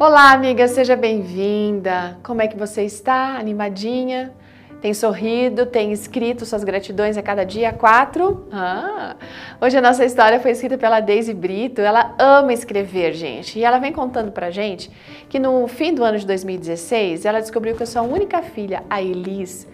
[0.00, 2.18] Olá, amiga, seja bem-vinda.
[2.22, 3.36] Como é que você está?
[3.36, 4.32] Animadinha?
[4.80, 7.72] Tem sorrido, tem escrito suas gratidões a cada dia?
[7.72, 8.46] Quatro?
[8.52, 9.16] Ah,
[9.60, 11.80] hoje a nossa história foi escrita pela Daisy Brito.
[11.80, 13.58] Ela ama escrever, gente.
[13.58, 14.88] E ela vem contando pra gente
[15.28, 19.02] que no fim do ano de 2016, ela descobriu que a sua única filha, a
[19.02, 19.66] Elis,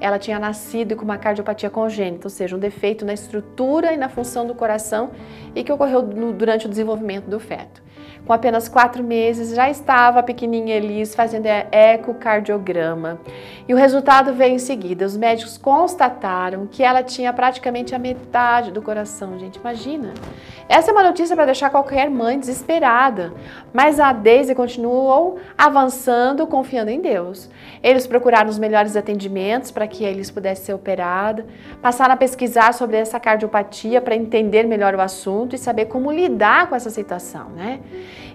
[0.00, 4.08] ela tinha nascido com uma cardiopatia congênita, ou seja, um defeito na estrutura e na
[4.08, 5.10] função do coração
[5.54, 7.86] e que ocorreu no, durante o desenvolvimento do feto.
[8.26, 13.20] Com apenas quatro meses, já estava a pequenininha Elis fazendo ecocardiograma.
[13.68, 15.06] E o resultado veio em seguida.
[15.06, 19.60] Os médicos constataram que ela tinha praticamente a metade do coração, gente.
[19.60, 20.12] Imagina.
[20.68, 23.32] Essa é uma notícia para deixar qualquer mãe desesperada.
[23.72, 27.48] Mas a Daisy continuou avançando, confiando em Deus.
[27.80, 31.46] Eles procuraram os melhores atendimentos para que Elis pudesse ser operada.
[31.80, 36.68] Passaram a pesquisar sobre essa cardiopatia para entender melhor o assunto e saber como lidar
[36.68, 37.80] com essa situação, né?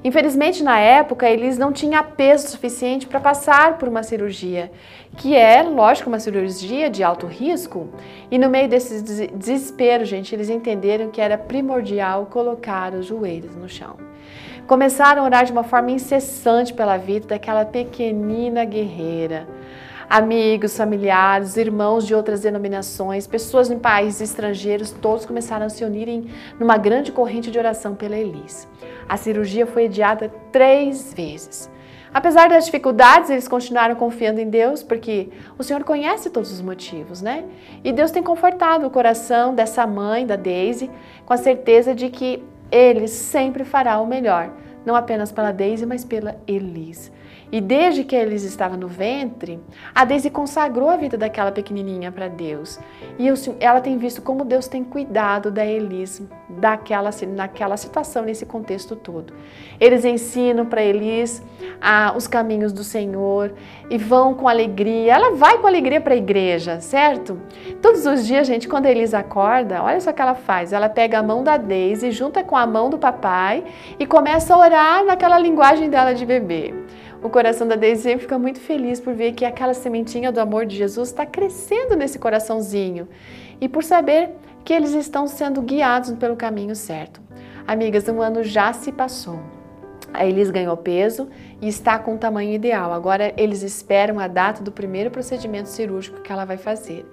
[0.03, 4.71] Infelizmente, na época, eles não tinham peso suficiente para passar por uma cirurgia,
[5.15, 7.87] que é, lógico, uma cirurgia de alto risco.
[8.31, 9.01] E no meio desse
[9.35, 13.95] desespero, gente, eles entenderam que era primordial colocar os joelhos no chão.
[14.65, 19.47] Começaram a orar de uma forma incessante pela vida daquela pequenina guerreira
[20.11, 26.25] amigos, familiares, irmãos de outras denominações, pessoas em países estrangeiros, todos começaram a se unirem
[26.59, 28.67] numa grande corrente de oração pela Elis.
[29.07, 31.71] A cirurgia foi adiada três vezes.
[32.13, 37.21] Apesar das dificuldades, eles continuaram confiando em Deus, porque o Senhor conhece todos os motivos,
[37.21, 37.45] né?
[37.81, 40.91] E Deus tem confortado o coração dessa mãe, da Daisy,
[41.25, 44.51] com a certeza de que Ele sempre fará o melhor,
[44.85, 47.09] não apenas pela Daisy, mas pela Elis.
[47.51, 49.59] E desde que eles estavam no ventre,
[49.93, 52.79] a Daisy consagrou a vida daquela pequenininha para Deus.
[53.19, 53.27] E
[53.59, 59.33] ela tem visto como Deus tem cuidado da Elis daquela, naquela situação, nesse contexto todo.
[59.79, 61.43] Eles ensinam para Elis
[61.81, 63.53] ah, os caminhos do Senhor
[63.89, 65.13] e vão com alegria.
[65.13, 67.37] Ela vai com alegria para a igreja, certo?
[67.81, 70.71] Todos os dias, gente, quando a Elis acorda, olha só o que ela faz.
[70.71, 73.63] Ela pega a mão da Daisy, junta com a mão do papai
[73.99, 76.73] e começa a orar naquela linguagem dela de bebê.
[77.23, 80.75] O coração da Daisy fica muito feliz por ver que aquela sementinha do amor de
[80.75, 83.07] Jesus está crescendo nesse coraçãozinho
[83.59, 84.31] e por saber
[84.65, 87.21] que eles estão sendo guiados pelo caminho certo.
[87.67, 89.39] Amigas, um ano já se passou.
[90.11, 91.29] A Elis ganhou peso
[91.61, 92.91] e está com o tamanho ideal.
[92.91, 97.05] Agora eles esperam a data do primeiro procedimento cirúrgico que ela vai fazer.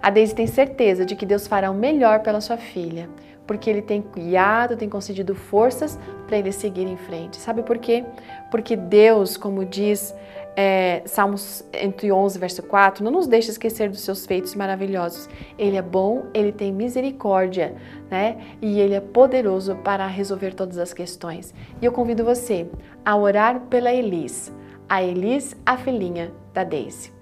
[0.00, 3.08] A Daisy tem certeza de que Deus fará o melhor pela sua filha,
[3.46, 7.36] porque Ele tem guiado, tem concedido forças para ele seguir em frente.
[7.36, 8.04] Sabe por quê?
[8.50, 10.14] Porque Deus, como diz
[10.56, 15.28] é, Salmos 111, verso 4, não nos deixe esquecer dos seus feitos maravilhosos.
[15.58, 17.74] Ele é bom, ele tem misericórdia,
[18.10, 18.38] né?
[18.62, 21.54] E ele é poderoso para resolver todas as questões.
[21.80, 22.66] E eu convido você
[23.04, 24.52] a orar pela Elis,
[24.88, 27.12] a Elis, a filhinha da Daisy.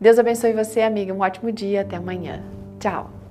[0.00, 1.12] Deus abençoe você, amiga.
[1.12, 1.80] Um ótimo dia.
[1.80, 2.42] Até amanhã.
[2.78, 3.25] Tchau.